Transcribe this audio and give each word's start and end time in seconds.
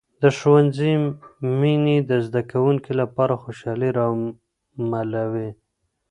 د 0.21 0.23
ښوونځي 0.37 0.93
مینې 1.59 1.97
د 2.09 2.11
زده 2.25 2.41
کوونکو 2.51 2.91
لپاره 3.01 3.33
خوشحالي 3.43 3.89
راملوي. 4.85 5.49